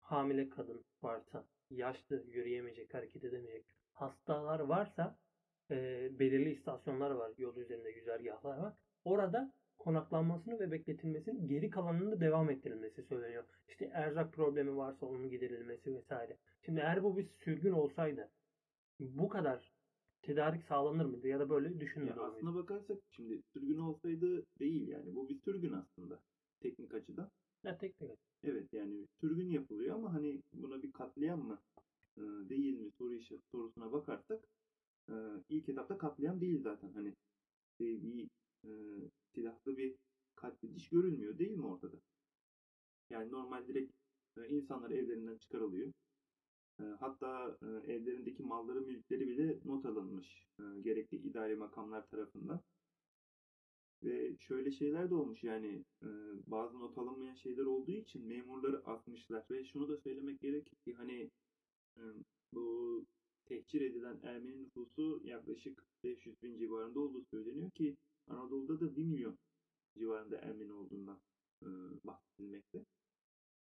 [0.00, 5.18] hamile kadın varsa, yaşlı, yürüyemeyecek, hareket edemeyecek hastalar varsa
[5.70, 7.32] e, belirli istasyonlar var.
[7.38, 8.74] Yol üzerinde güzergahlar var.
[9.04, 13.44] Orada konaklanmasını ve bekletilmesinin geri kalanının da devam ettirilmesi söyleniyor.
[13.68, 16.36] İşte erzak problemi varsa onun giderilmesi vesaire.
[16.62, 18.30] Şimdi eğer bu bir sürgün olsaydı
[19.00, 19.73] bu kadar
[20.26, 22.20] tedarik sağlanır mıydı ya da böyle Ya düşünülür müydü?
[22.20, 26.20] aslına bakarsak şimdi sürgün olsaydı değil yani bu bir sürgün aslında
[26.60, 27.30] teknik açıdan.
[27.64, 28.18] Ya tek tek.
[28.42, 31.58] Evet yani sürgün yapılıyor ama hani buna bir katliam mı
[32.18, 34.40] e, değil mi soru işi sorusuna bakarsak
[35.10, 35.14] e,
[35.48, 37.14] ilk etapta katliam değil zaten hani
[37.80, 38.28] bir,
[38.64, 38.70] e,
[39.34, 39.96] silahlı bir
[40.36, 41.96] katlediş görülmüyor değil mi ortada?
[43.10, 43.92] Yani normal direkt
[44.48, 45.92] insanlar evlerinden çıkarılıyor.
[46.80, 52.60] E, hatta e, evlerindeki malları, mülkleri bile not alınmış e, gerekli idari makamlar tarafından.
[54.02, 56.08] Ve şöyle şeyler de olmuş yani e,
[56.46, 59.44] bazı not alınmayan şeyler olduğu için memurları asmışlar.
[59.50, 61.30] Ve şunu da söylemek gerekir ki hani
[62.52, 63.06] bu
[63.44, 69.38] tehcir edilen Ermeni nüfusu yaklaşık 500 bin civarında olduğu söyleniyor ki Anadolu'da da 1 milyon
[69.98, 71.20] civarında Ermeni olduğundan
[72.04, 72.84] bahsedilmekte.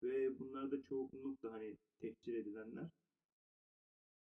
[0.02, 2.88] Ve bunlar da çoğunlukla hani tehcir edilenler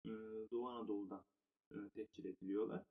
[0.04, 0.10] e,
[0.50, 1.24] Doğu Anadolu'dan
[1.70, 2.84] e, tehcir ediliyorlar.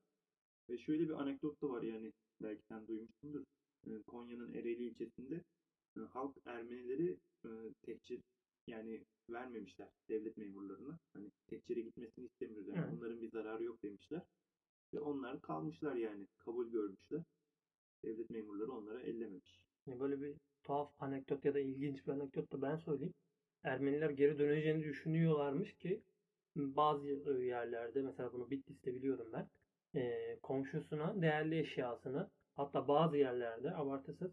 [0.70, 3.46] Ve şöyle bir anekdot da var yani belki sen duymuşsundur.
[3.88, 5.44] E, Konya'nın Ereğli ilçesinde
[5.98, 7.50] e, halk Ermenileri e,
[7.82, 8.22] tehcir
[8.68, 11.00] yani vermemişler devlet memurlarına.
[11.14, 12.68] Hani tehcire gitmesini istemiyoruz.
[12.68, 12.94] Yani Evet.
[12.94, 14.22] onların bir zararı yok demişler.
[14.94, 16.28] Ve onlar kalmışlar yani.
[16.38, 17.24] Kabul görmüşler.
[18.04, 19.65] Devlet memurları onlara ellememiş.
[19.88, 23.14] Yani böyle bir tuhaf anekdot ya da ilginç bir anekdot da ben söyleyeyim.
[23.64, 26.02] Ermeniler geri döneceğini düşünüyorlarmış ki
[26.56, 29.50] bazı yerlerde mesela bunu Bitlis'te biliyorum ben
[30.00, 34.32] e, komşusuna değerli eşyasını hatta bazı yerlerde abartısız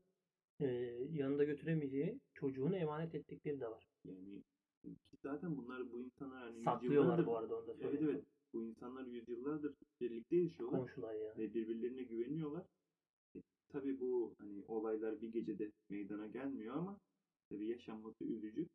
[0.60, 0.66] e,
[1.10, 3.86] yanında götüremeyeceği çocuğunu emanet ettikleri de var.
[4.04, 4.42] Yani
[5.22, 8.10] zaten bunlar bu insanlar hani Saklıyorlar bu arada onu da Evet söyleyeyim.
[8.14, 8.24] evet.
[8.52, 10.80] Bu insanlar yüzyıllardır birlikte yaşıyorlar.
[10.80, 11.34] Komşular ya.
[11.38, 12.66] ve birbirlerine güveniyorlar.
[13.72, 16.98] Tabii bu hani olaylar bir gecede meydana gelmiyor ama
[17.50, 18.66] tabii yaşanması üzücü.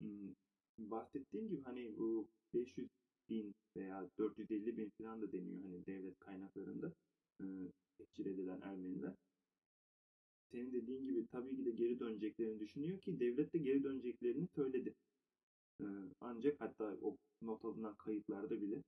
[0.00, 0.34] Hmm,
[0.78, 2.88] bahsettiğim gibi hani bu 500
[3.28, 6.92] bin veya 450 bin falan da deniyor hani devlet kaynaklarında
[7.98, 9.12] tehcir edilen Ermeniler.
[10.52, 14.94] Senin dediğin gibi tabii ki de geri döneceklerini düşünüyor ki devlet de geri döneceklerini söyledi.
[16.20, 18.82] Ancak hatta o not alınan kayıtlarda bile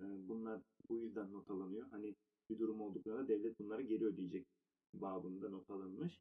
[0.00, 1.86] bunlar bu yüzden not alınıyor.
[1.90, 2.14] Hani
[2.52, 4.46] bir durum olduklarında devlet bunları geri ödeyecek
[4.94, 6.20] babında not alınmış.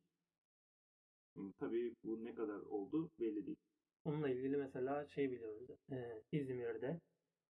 [1.59, 3.57] Tabii bu ne kadar oldu belli değil.
[4.05, 5.67] Onunla ilgili mesela şey biliyorum.
[5.91, 6.99] E, İzmir'de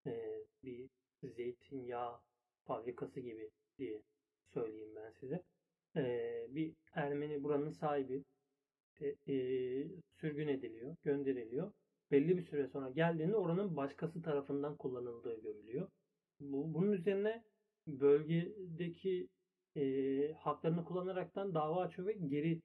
[0.06, 0.88] e, bir
[1.22, 2.20] zeytinyağı
[2.64, 4.02] fabrikası gibi diye
[4.54, 5.42] söyleyeyim ben size.
[5.96, 8.24] E, bir Ermeni buranın sahibi
[9.00, 9.88] e, e,
[10.20, 11.72] sürgün ediliyor, gönderiliyor.
[12.10, 15.88] Belli bir süre sonra geldiğinde oranın başkası tarafından kullanıldığı görülüyor.
[16.40, 17.42] Bu, bunun üzerine
[17.86, 19.28] bölgedeki
[19.76, 22.62] e, haklarını kullanaraktan dava açıyor ve geri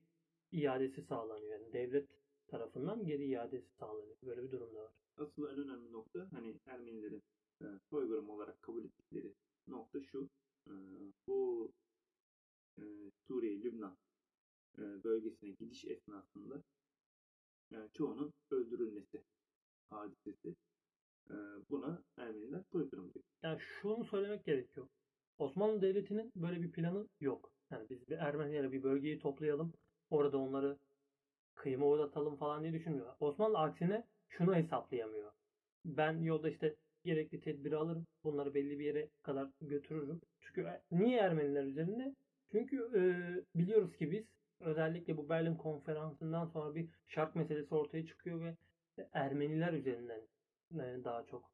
[0.51, 1.59] iadesi sağlanıyor.
[1.59, 2.09] Yani devlet
[2.47, 4.15] tarafından geri iadesi sağlanıyor.
[4.23, 4.93] Böyle bir durum da var.
[5.17, 7.23] Asıl en önemli nokta hani Ermenilerin
[7.61, 9.33] e, soykırım olarak kabul ettikleri
[9.67, 10.29] nokta şu.
[10.67, 10.73] E,
[11.27, 11.71] bu
[12.77, 12.83] e,
[13.27, 13.97] Suriye, Lübnan
[14.77, 16.63] e, bölgesine gidiş esnasında
[17.71, 19.23] yani çoğunun öldürülmesi
[19.89, 20.55] hadisesi.
[21.29, 21.35] E,
[21.69, 23.25] buna Ermeniler soykırım diyor.
[23.43, 24.87] Yani şunu söylemek gerekiyor.
[25.37, 27.51] Osmanlı Devleti'nin böyle bir planı yok.
[27.71, 29.73] Yani biz bir Ermenilere bir bölgeyi toplayalım.
[30.09, 30.77] Orada onları
[31.55, 33.13] kıyıma uğratalım falan diye düşünmüyor.
[33.19, 35.31] Osmanlı aksine şunu hesaplayamıyor.
[35.85, 38.07] Ben yolda işte gerekli tedbiri alırım.
[38.23, 40.21] Bunları belli bir yere kadar götürürüm.
[40.41, 42.15] Çünkü e, niye Ermeniler üzerinde?
[42.51, 43.01] Çünkü e,
[43.59, 44.25] biliyoruz ki biz
[44.59, 48.55] özellikle bu Berlin konferansından sonra bir şark meselesi ortaya çıkıyor ve
[49.13, 50.21] Ermeniler üzerinden
[50.71, 51.51] e, daha çok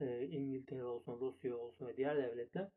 [0.00, 2.68] e, İngiltere olsun, Rusya olsun ve diğer devletler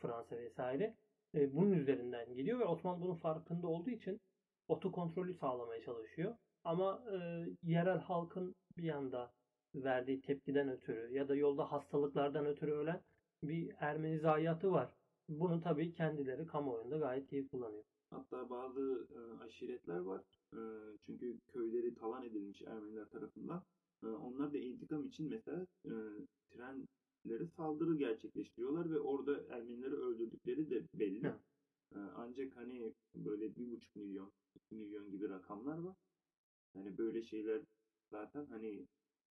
[0.00, 0.96] Fransa vesaire
[1.34, 4.20] e, bunun üzerinden gidiyor ve Osmanlı bunun farkında olduğu için
[4.68, 6.34] otokontrolü sağlamaya çalışıyor.
[6.64, 9.32] Ama e, yerel halkın bir yanda
[9.74, 13.02] verdiği tepkiden ötürü ya da yolda hastalıklardan ötürü ölen
[13.42, 14.90] bir Ermeni zayiatı var.
[15.28, 17.84] Bunu tabii kendileri kamuoyunda gayet iyi kullanıyor.
[18.10, 20.22] Hatta bazı e, aşiretler var.
[20.52, 20.60] E,
[21.06, 23.62] çünkü köyleri talan edilmiş Ermeniler tarafından.
[24.02, 25.92] E, onlar da intikam için mesela e,
[27.26, 31.26] trenlere saldırı gerçekleştiriyorlar ve orada Ermenileri öldürdükleri de belli.
[31.26, 31.40] Evet.
[31.94, 35.96] E, ancak hani böyle bir buçuk milyon, iki milyon gibi rakamlar var.
[36.74, 37.62] Yani böyle şeyler
[38.10, 38.86] zaten hani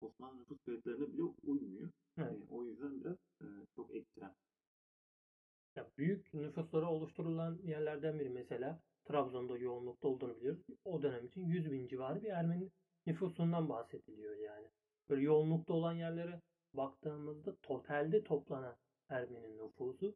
[0.01, 1.89] Osmanlı nüfus kayıtlarına bile uymuyor.
[2.17, 2.31] Evet.
[2.31, 3.45] E, o yüzden biraz e,
[3.75, 4.35] çok ekstrem.
[5.75, 10.61] Ya büyük nüfusları oluşturulan yerlerden biri mesela Trabzon'da yoğunlukta olduğunu biliyoruz.
[10.83, 12.69] O dönem için 100 bin civarı bir Ermeni
[13.05, 14.67] nüfusundan bahsediliyor yani.
[15.09, 16.41] Böyle yoğunlukta olan yerlere
[16.73, 18.75] baktığımızda totalde toplanan
[19.09, 20.15] Ermeni nüfusu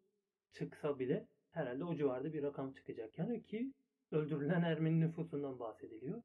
[0.53, 3.19] çıksa bile herhalde o civarda bir rakam çıkacak.
[3.19, 3.73] Yani ki
[4.11, 6.21] öldürülen Ermeni nüfusundan bahsediliyor.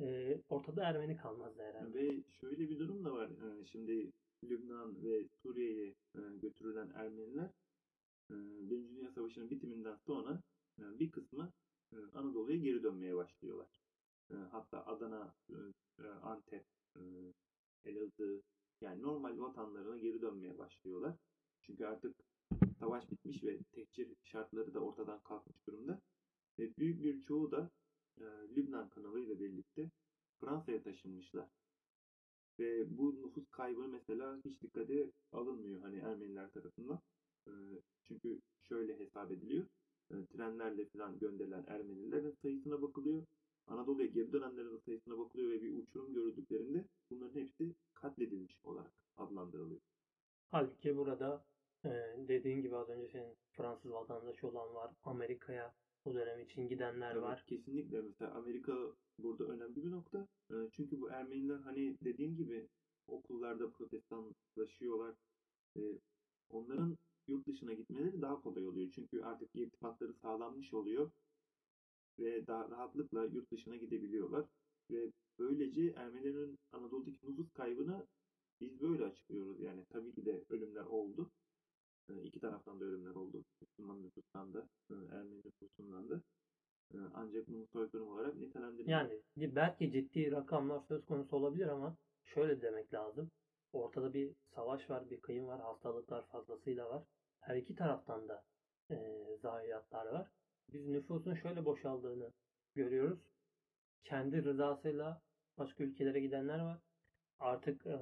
[0.00, 1.94] Ee, ortada Ermeni kalmaz herhalde.
[1.94, 3.30] Ve şöyle bir durum da var.
[3.30, 4.12] Ee, Şimdi
[4.44, 7.50] Lübnan ve Suriye'ye e, götürülen Ermeniler
[8.30, 8.34] e,
[8.70, 10.42] Birinci Dünya Savaşı'nın bitiminden sonra
[10.78, 11.52] e, bir kısmı
[11.92, 13.80] e, Anadolu'ya geri dönmeye başlıyorlar.
[14.30, 15.56] E, Hatta Adana, e,
[16.02, 16.64] e, Antep,
[16.96, 17.00] e,
[17.84, 18.42] Elazığ
[18.80, 21.16] yani normal vatanlarına geri dönmeye başlıyorlar.
[21.62, 22.16] Çünkü artık
[22.78, 26.00] savaş bitmiş ve tehcir şartları da ortadan kalkmış durumda.
[26.58, 27.70] Ve büyük bir çoğu da
[28.20, 28.24] e,
[28.56, 29.90] Lübnan kanalıyla birlikte
[30.40, 31.48] Fransa'ya taşınmışlar.
[32.58, 37.00] Ve bu nüfus kaybı mesela hiç dikkate alınmıyor hani Ermeniler tarafından.
[37.46, 37.52] E,
[38.04, 39.66] çünkü şöyle hesap ediliyor.
[40.10, 43.26] E, trenlerle falan gönderilen Ermenilerin sayısına bakılıyor.
[43.68, 49.80] Anadolu'ya geri dönenlerin sayısına bakılıyor ve bir uçurum görüldüklerinde bunların hepsi katledilmiş olarak adlandırılıyor.
[50.50, 51.44] Halbuki burada
[51.84, 51.88] e,
[52.28, 54.90] dediğin gibi az önce senin Fransız vatandaşı olan var.
[55.04, 57.44] Amerika'ya o dönem için gidenler Evet, var.
[57.46, 58.76] kesinlikle mesela Amerika
[59.18, 60.28] burada önemli bir nokta.
[60.50, 62.68] E, Çünkü bu Ermeniler hani dediğim gibi
[63.06, 65.14] okullarda protestanlaşıyorlar.
[65.76, 65.80] E,
[66.50, 68.90] Onların yurt dışına gitmeleri daha kolay oluyor.
[68.94, 71.10] Çünkü artık irtibatları sağlanmış oluyor
[72.18, 74.46] ve daha rahatlıkla yurt dışına gidebiliyorlar.
[74.90, 78.06] Ve böylece Ermenilerin Anadolu'daki nüfus kaybını
[78.60, 79.60] biz böyle açıklıyoruz.
[79.60, 81.30] Yani tabii ki de ölümler oldu.
[82.08, 83.44] E, İki taraftan da ölümler oldu.
[83.60, 86.22] Müslüman nüfustan da, e, Ermeni nüfusundan da.
[86.94, 89.00] E, Ancak bunu soykırım olarak nitelendirmiyor.
[89.00, 93.30] Yani belki ciddi rakamlar söz konusu olabilir ama şöyle demek lazım.
[93.72, 97.02] Ortada bir savaş var, bir kıyım var, hastalıklar fazlasıyla var.
[97.40, 98.44] Her iki taraftan da
[98.90, 98.96] e,
[99.42, 100.30] zayiatlar var.
[100.72, 102.32] Biz nüfusun şöyle boşaldığını
[102.74, 103.18] görüyoruz.
[104.04, 105.22] Kendi rızasıyla
[105.58, 106.78] başka ülkelere gidenler var.
[107.38, 107.98] Artık e,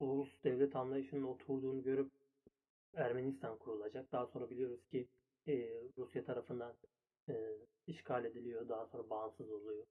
[0.00, 2.10] ulus devlet anlayışının oturduğunu görüp
[2.94, 4.12] Ermenistan kurulacak.
[4.12, 5.08] Daha sonra biliyoruz ki
[5.48, 6.74] e, Rusya tarafından
[7.28, 8.68] e, işgal ediliyor.
[8.68, 9.86] Daha sonra bağımsız oluyor.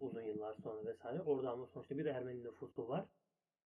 [0.00, 1.22] Uzun yıllar sonra vesaire.
[1.22, 3.06] Orada ama sonuçta bir Ermeni nüfusu var.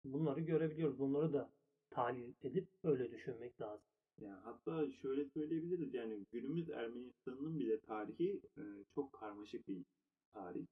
[0.06, 1.00] Bunları görebiliyoruz.
[1.00, 1.50] Bunları da
[1.90, 3.93] tahlil edip öyle düşünmek lazım.
[4.22, 8.62] Yani hatta şöyle söyleyebiliriz yani günümüz Ermenistan'ın bile tarihi e,
[8.96, 9.86] çok karmaşık bir
[10.34, 10.66] tarih.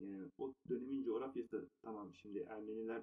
[0.00, 3.02] Yani o dönemin coğrafyası tamam şimdi Ermeniler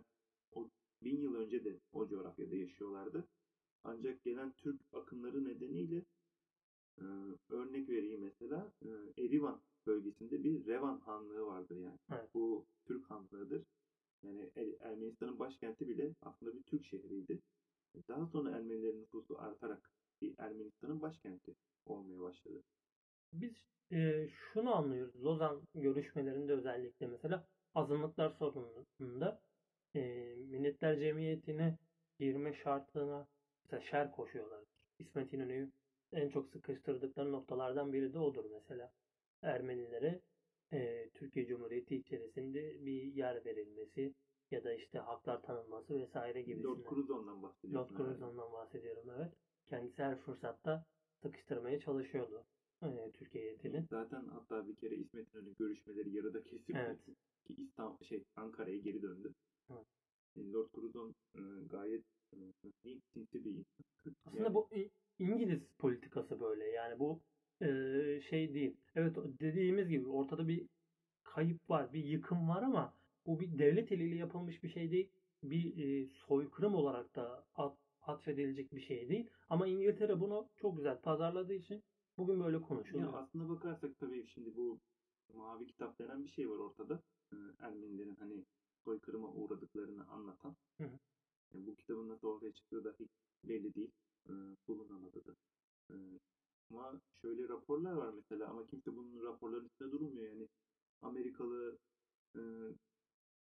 [0.51, 0.69] o
[1.03, 3.27] bin yıl önce de o coğrafyada yaşıyorlardı.
[3.83, 6.05] Ancak gelen Türk akınları nedeniyle
[7.01, 7.03] e,
[7.49, 11.99] örnek vereyim mesela e, Erivan bölgesinde bir Revan Hanlığı vardır yani.
[12.11, 12.29] Evet.
[12.33, 13.63] Bu Türk Hanlığı'dır.
[14.23, 17.39] Yani Er- Ermenistan'ın başkenti bile aslında bir Türk şehriydi.
[18.07, 22.63] Daha sonra Ermenilerin nüfusu artarak bir Ermenistan'ın başkenti olmaya başladı.
[23.33, 23.53] Biz
[23.91, 25.23] e, şunu anlıyoruz.
[25.23, 29.41] Lozan görüşmelerinde özellikle mesela azınlıklar sorununda
[29.95, 30.01] e,
[30.35, 31.77] Milletler Cemiyeti'ne
[32.19, 33.27] girme şartına
[33.63, 34.63] mesela şer koşuyorlar.
[34.99, 35.71] İsmet İnönü'yü
[36.11, 38.91] en çok sıkıştırdıkları noktalardan biri de odur mesela.
[39.41, 40.21] Ermenilere
[40.73, 44.13] e, Türkiye Cumhuriyeti içerisinde bir yer verilmesi
[44.51, 46.89] ya da işte haklar tanınması vesaire Lord gibisinden.
[46.89, 47.95] Curzon'dan bahsediyorsun.
[47.95, 47.97] Lord.
[47.97, 49.33] Curzon'dan bahsediyorum evet.
[49.69, 50.85] Kendisi her fırsatta
[51.21, 52.45] sıkıştırmaya çalışıyordu
[52.83, 53.85] e, Türkiye heyetini.
[53.89, 57.05] Zaten hatta bir kere İsmet İnönü görüşmeleri yarıda kesip Evet.
[57.05, 57.15] ki
[57.57, 59.33] İstanbul şey Ankara'ya geri döndü.
[59.71, 59.85] Evet.
[60.35, 62.37] Yani Lord Curzon e, gayet e,
[63.13, 63.85] sinsi bir insan.
[64.25, 64.69] Aslında Yani- bu
[65.19, 66.63] İngiliz politikası böyle.
[66.69, 67.21] Yani bu
[67.61, 67.67] e,
[68.29, 68.77] şey değil.
[68.95, 70.67] Evet dediğimiz gibi ortada bir
[71.23, 72.93] kayıp var, bir yıkım var ama
[73.25, 75.09] bu bir devlet eliyle yapılmış bir şey değil.
[75.43, 79.29] Bir e, soykırım olarak da at, atfedilecek bir şey değil.
[79.49, 81.83] Ama İngiltere bunu çok güzel pazarladığı için
[82.17, 83.13] bugün böyle Ya konuşuluyor.
[83.13, 84.79] aslına bakarsak tabii şimdi bu
[85.33, 87.03] mavi kitap denen bir şey var ortada.
[87.33, 88.45] Ee, Ermenilerin hani
[88.83, 90.55] soykırıma uğradıklarını anlatan.
[90.77, 90.99] Hı hı.
[91.53, 93.09] Yani bu kitabın nasıl ortaya çıktığı da hiç
[93.43, 93.91] belli değil.
[94.29, 94.31] Ee,
[94.67, 95.35] bulunamadı da.
[95.91, 95.95] Ee,
[96.71, 100.27] ama şöyle raporlar var mesela ama kimse bunun raporların üstünde durmuyor.
[100.33, 100.47] Yani
[101.01, 101.77] Amerikalı
[102.35, 102.41] e,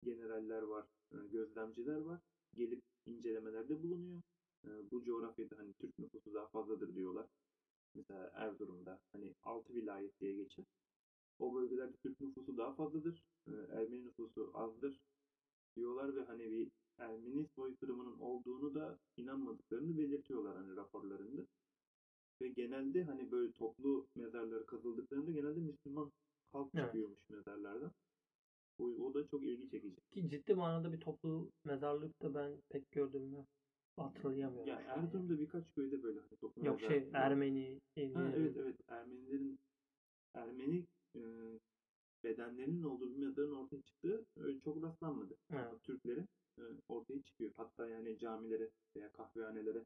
[0.03, 2.21] generaller var, e, gözlemciler var.
[2.55, 4.21] Gelip incelemelerde bulunuyor.
[4.65, 7.27] E, bu coğrafyada hani Türk nüfusu daha fazladır diyorlar
[7.95, 10.65] mesela Erzurum'da hani 6 vilayet diye geçer.
[11.39, 13.23] O bölgelerde Türk nüfusu daha fazladır.
[13.47, 14.99] Ee, Ermeni nüfusu azdır
[15.75, 21.41] diyorlar ve hani bir Ermeni soykırımının olduğunu da inanmadıklarını belirtiyorlar hani raporlarında.
[22.41, 26.11] Ve genelde hani böyle toplu mezarları kazıldıklarında genelde Müslüman
[26.51, 26.85] halk Evet.
[26.85, 27.91] çıkıyormuş mezarlardan.
[28.79, 30.01] O, o da çok ilgi çekici.
[30.11, 33.45] Ki ciddi manada bir toplu mezarlık da ben pek gördüm mü
[33.95, 34.69] hatırlayamıyorum.
[34.69, 35.05] Ya yani.
[35.05, 37.81] Erzurum'da birkaç köyde böyle hani toplu Yok şey Ermeni
[38.13, 39.59] Ha, evet evet Ermenilerin
[40.33, 41.21] Ermeni e,
[42.23, 45.35] bedenlerinin olduğu bir mezarın ortaya çıktığı öyle çok rastlanmadı.
[45.51, 45.83] Evet.
[45.83, 47.51] Türklerin e, ortaya çıkıyor.
[47.57, 49.85] Hatta yani camilere veya kahvehanelere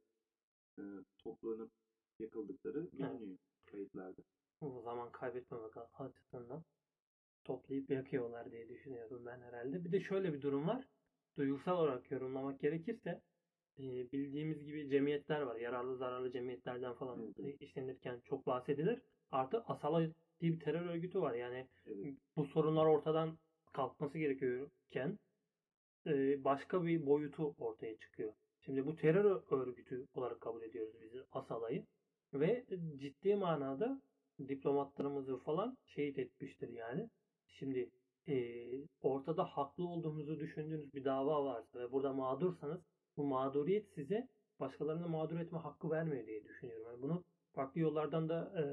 [0.80, 0.84] e,
[1.18, 1.72] toplanıp
[2.20, 4.22] yakıldıkları biliniyor kayıtlarda.
[4.62, 6.64] o zaman kaybetmemek açısından
[7.48, 9.86] toplayıp yakıyorlar diye düşünüyorum ben herhalde.
[9.86, 10.86] Bir de şöyle bir durum var.
[11.38, 13.22] Duygusal olarak yorumlamak gerekirse
[13.80, 15.56] e, bildiğimiz gibi cemiyetler var.
[15.56, 19.02] Yararlı zararlı cemiyetlerden falan Evet, işlenirken çok bahsedilir.
[19.32, 20.08] Artı Asala
[20.42, 21.34] diye bir terör örgütü var.
[21.34, 22.14] Yani Evet.
[22.36, 23.38] bu sorunlar ortadan
[23.74, 25.20] kalkması gerekiyorken
[26.08, 28.34] e, başka bir boyutu ortaya çıkıyor.
[28.66, 31.86] Şimdi bu terör örgütü olarak kabul ediyoruz biz Asala'yı
[32.34, 32.66] ve
[32.98, 34.02] ciddi manada
[34.48, 37.10] diplomatlarımızı falan şehit etmiştir yani.
[37.48, 37.90] Şimdi
[38.28, 38.36] e,
[39.02, 42.82] ortada haklı olduğunuzu düşündüğünüz bir dava varsa ve burada mağdursanız
[43.18, 44.28] bu mağduriyet size
[44.60, 46.86] başkalarını mağdur etme hakkı vermiyor diye düşünüyorum.
[46.86, 48.64] Yani bunu farklı yollardan da e,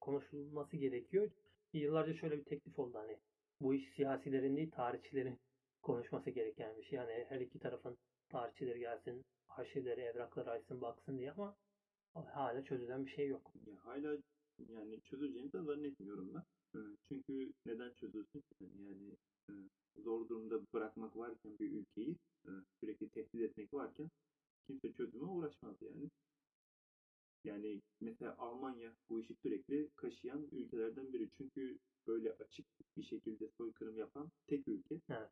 [0.00, 1.30] konuşulması gerekiyor.
[1.72, 3.18] Yıllarca şöyle bir teklif oldu hani
[3.60, 5.38] bu iş siyasilerin değil tarihçilerin
[5.82, 6.96] konuşması gereken bir şey.
[6.96, 11.56] Yani her iki tarafın tarihçileri gelsin, arşivleri, evrakları açsın, baksın diye ama
[12.14, 13.52] hala çözülen bir şey yok.
[13.66, 14.16] Ya hala
[14.68, 16.44] yani çözüleceğini de zannetmiyorum ben.
[17.08, 18.40] Çünkü neden çözülsün?
[18.40, 18.54] ki?
[18.60, 19.16] Yani
[19.50, 19.52] e,
[20.02, 22.16] zor durumda bırakmak varken bir ülkeyi
[22.80, 24.10] sürekli tehdit etmek varken
[24.66, 26.10] kimse çözüme uğraşmaz yani.
[27.44, 31.30] Yani mesela Almanya bu işi sürekli kaşıyan ülkelerden biri.
[31.36, 32.66] Çünkü böyle açık
[32.96, 35.00] bir şekilde soykırım yapan tek ülke.
[35.08, 35.30] Evet.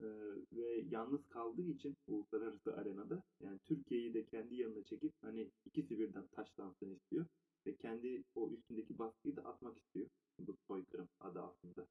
[0.00, 0.06] Ee,
[0.52, 6.26] ve yalnız kaldığı için uluslararası arenada yani Türkiye'yi de kendi yanına çekip hani ikisi birden
[6.26, 7.26] taşlansın istiyor
[7.66, 10.08] ve kendi o üstündeki baskıyı da atmak istiyor
[10.38, 11.86] bu soykırım adı altında.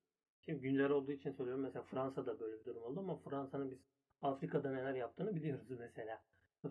[0.46, 1.64] Şimdi güncel olduğu için söylüyorum.
[1.64, 3.80] Mesela Fransa'da böyle bir durum oldu ama Fransa'nın biz
[4.22, 6.22] Afrika'da neler yaptığını biliyoruz mesela.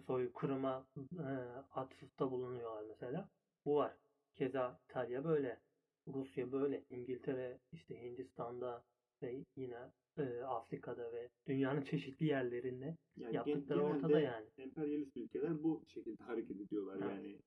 [0.07, 0.87] Soykırıma
[1.19, 1.27] e,
[1.71, 3.29] atıfta bulunuyorlar mesela.
[3.65, 3.97] Bu var.
[4.35, 5.61] Keza İtalya böyle.
[6.07, 6.85] Rusya böyle.
[6.91, 8.85] İngiltere işte Hindistan'da
[9.23, 14.47] ve yine e, Afrika'da ve dünyanın çeşitli yerlerinde Yani yaptıkları ortada yani.
[14.59, 17.25] Emperyalist ülkeler bu şekilde hareket ediyorlar Evet.
[17.25, 17.39] yani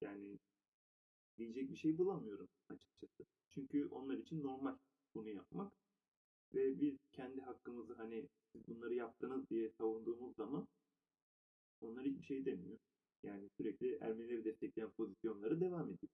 [0.00, 0.38] yani
[1.38, 3.24] diyecek bir şey bulamıyorum açıkçası.
[3.50, 4.76] Çünkü onlar için normal
[5.14, 5.72] bunu yapmak.
[6.54, 10.68] Ve biz kendi hakkımızı hani siz bunları yaptınız diye savunduğumuz zaman
[11.80, 12.78] onlar hiçbir şey demiyor.
[13.22, 16.12] Yani sürekli Ermenileri destekleyen pozisyonları devam ediyor.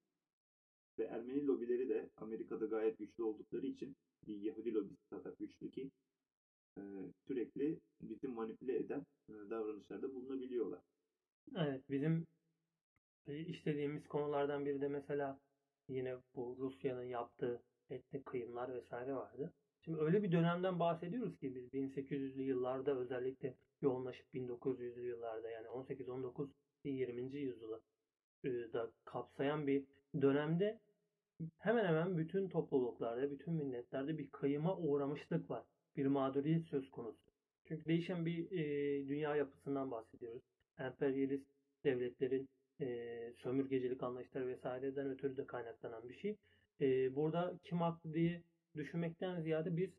[0.99, 3.97] Ve Ermeni lobileri de Amerika'da gayet güçlü oldukları için
[4.27, 5.91] bir Yahudi lobisi kadar güçlü ki
[7.27, 10.83] sürekli bizi manipüle eden davranışlarda bulunabiliyorlar.
[11.57, 12.27] Evet bizim
[13.27, 15.41] işlediğimiz konulardan biri de mesela
[15.89, 19.53] yine bu Rusya'nın yaptığı etnik kıyımlar vesaire vardı.
[19.85, 26.09] Şimdi öyle bir dönemden bahsediyoruz ki biz 1800'lü yıllarda özellikle yoğunlaşıp 1900'lü yıllarda yani 18
[26.09, 26.51] 19
[26.85, 27.39] 20.
[27.39, 27.81] yüzyılı
[28.45, 29.85] e, da kapsayan bir
[30.21, 30.81] dönemde
[31.59, 35.65] hemen hemen bütün topluluklarda, bütün milletlerde bir kayıma uğramışlık var.
[35.97, 37.31] Bir mağduriyet söz konusu.
[37.65, 40.43] Çünkü değişen bir e, dünya yapısından bahsediyoruz.
[40.79, 41.47] Emperyalist
[41.85, 42.49] devletlerin
[42.81, 46.37] e, sömürgecilik anlayışları vesaireden ötürü de kaynaklanan bir şey.
[46.81, 48.43] E, burada kim haklı diye
[48.77, 49.91] düşünmekten ziyade biz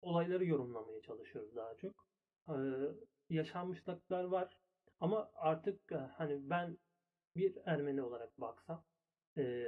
[0.00, 2.06] olayları yorumlamaya çalışıyoruz daha çok.
[2.48, 2.56] E,
[3.30, 4.58] yaşanmışlıklar var
[5.00, 6.78] ama artık hani ben
[7.36, 8.84] bir Ermeni olarak baksam
[9.36, 9.66] e,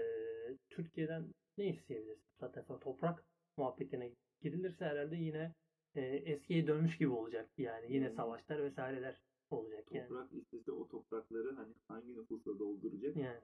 [0.70, 2.22] Türkiye'den ne isteyebiliriz?
[2.40, 3.24] Zaten toprak
[3.57, 4.11] muhabbetine
[4.42, 5.55] girilirse herhalde yine
[5.95, 7.51] e, eskiye dönmüş gibi olacak.
[7.59, 10.09] Yani yine savaşlar vesaireler olacak yani.
[10.09, 13.16] Toprak istese o toprakları hani hangi nüfusla dolduracak?
[13.16, 13.41] Yani.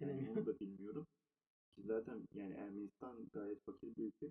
[0.00, 1.06] Yani onu da bilmiyorum.
[1.76, 4.30] Ki zaten yani Ermenistan gayet fakir bir ülke.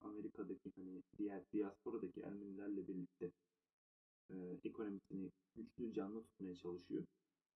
[0.00, 3.30] Amerika'daki hani diğer diasporadaki Ermenilerle birlikte
[4.30, 7.04] e, ekonomisini güçlü canlı tutmaya çalışıyor.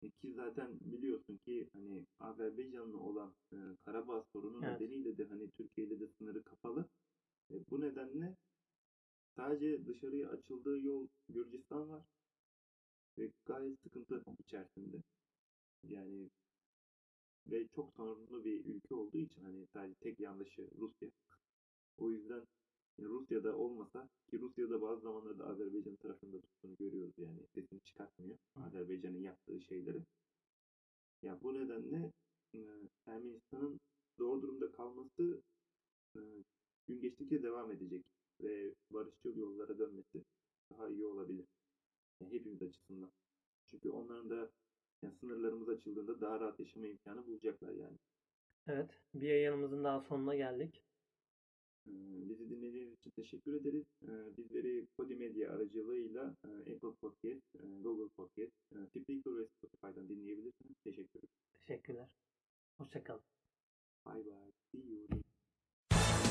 [0.02, 4.80] E, ki zaten biliyorsun ki hani Azerbaycan'la olan e, Karabağ sorunu Evet.
[4.80, 6.88] nedeniyle de hani Türkiye ile de sınırı kapalı.
[7.50, 8.36] E, bu nedenle
[9.36, 12.02] sadece dışarıya açıldığı yol Gürcistan var.
[13.18, 15.02] Ve gayet sıkıntı içerisinde.
[15.82, 16.30] Yani
[17.46, 21.10] ve çok sorunlu bir ülke olduğu için hani sadece tek yanlışı Rusya.
[21.98, 22.46] O yüzden
[22.98, 29.60] Rusya'da olmasa ki Rusya'da bazı zamanlarda Azerbaycan tarafında tuttuğunu görüyoruz yani sesini çıkartmıyor Azerbaycan'ın yaptığı
[29.60, 30.02] şeyleri.
[31.22, 32.12] Ya bu nedenle
[33.06, 33.80] Ermenistan'ın
[34.18, 35.42] zor durumda kalması
[36.86, 38.04] gün geçtikçe devam edecek
[38.40, 40.24] ve barışçıl yollara dönmesi
[40.70, 41.46] daha iyi olabilir.
[42.20, 43.12] Yani hepimiz açısından.
[43.66, 44.50] Çünkü onların da
[45.02, 47.98] yani sınırlarımız açıldığında daha rahat yaşama imkanı bulacaklar yani.
[48.66, 48.90] Evet.
[49.14, 50.82] Bir yayınımızın daha sonuna geldik.
[51.86, 51.90] Ee,
[52.28, 53.84] Bizi dinlediğiniz için teşekkür ederiz.
[54.02, 60.76] Ee, Bizleri Podimedya aracılığıyla e, Apple Podcast, e, Google Podcast, e, Spreaker ve Spotify'dan dinleyebilirsiniz.
[60.84, 61.34] Teşekkür ederim.
[61.54, 62.08] Teşekkürler.
[62.78, 63.22] Hoşçakalın.
[64.06, 64.52] Bye bye.
[64.72, 65.33] See you.